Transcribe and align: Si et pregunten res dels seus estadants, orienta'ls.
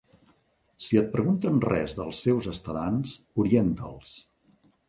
Si 0.85 0.97
et 1.01 1.11
pregunten 1.15 1.61
res 1.67 1.95
dels 2.01 2.23
seus 2.29 2.49
estadants, 2.55 3.15
orienta'ls. 3.45 4.19